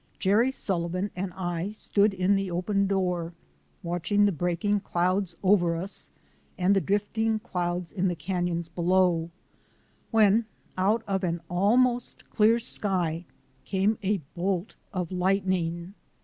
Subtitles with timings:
[0.17, 3.33] Jerry Sullivan and I stood in the open door,
[3.83, 6.09] watching the breaking clouds over us
[6.57, 9.29] and the drift ing clouds in the canons below,
[10.09, 10.45] when
[10.75, 13.25] out of an al most clear sky
[13.63, 15.93] came a bolt of lightning.